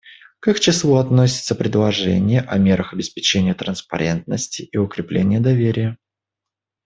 [0.39, 5.99] К их числу относится предложение о мерах обеспечения транспарентности и укрепления доверия.